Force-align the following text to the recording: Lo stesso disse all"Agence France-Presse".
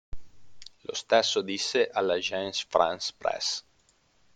Lo 0.81 0.95
stesso 0.95 1.43
disse 1.43 1.87
all"Agence 1.87 2.65
France-Presse". 2.67 3.63